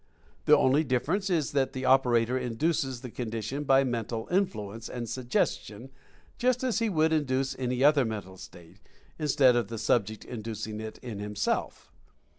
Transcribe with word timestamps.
The 0.45 0.57
only 0.57 0.83
difference 0.83 1.29
is 1.29 1.51
that 1.51 1.73
the 1.73 1.85
operator 1.85 2.35
induces 2.35 3.01
the 3.01 3.11
con 3.11 3.29
dition 3.29 3.67
by 3.67 3.83
Mental 3.83 4.27
Influence, 4.31 4.89
and 4.89 5.07
Suggestion, 5.07 5.91
just 6.39 6.63
as 6.63 6.79
he 6.79 6.89
would 6.89 7.13
induce 7.13 7.55
any 7.59 7.83
other 7.83 8.03
mental 8.03 8.37
state— 8.37 8.77
instead 9.19 9.55
of 9.55 9.67
the 9.67 9.77
subject 9.77 10.25
inducing 10.25 10.79
it 10.79 10.97
in 11.03 11.19
himself. 11.19 11.91